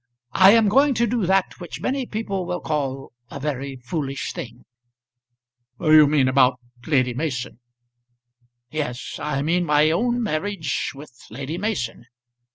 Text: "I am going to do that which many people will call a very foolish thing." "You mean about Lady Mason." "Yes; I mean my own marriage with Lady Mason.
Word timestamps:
"I 0.33 0.53
am 0.53 0.67
going 0.67 0.95
to 0.95 1.05
do 1.05 1.27
that 1.27 1.59
which 1.59 1.79
many 1.79 2.07
people 2.07 2.47
will 2.47 2.59
call 2.59 3.11
a 3.29 3.39
very 3.39 3.75
foolish 3.75 4.33
thing." 4.33 4.65
"You 5.79 6.07
mean 6.07 6.27
about 6.27 6.59
Lady 6.87 7.13
Mason." 7.13 7.59
"Yes; 8.71 9.19
I 9.19 9.43
mean 9.43 9.63
my 9.63 9.91
own 9.91 10.23
marriage 10.23 10.93
with 10.95 11.11
Lady 11.29 11.59
Mason. 11.59 12.05